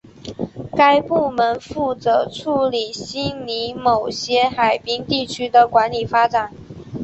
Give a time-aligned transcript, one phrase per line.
[0.75, 6.51] 该部门专责处理悉尼某些海滨地区的管理发展。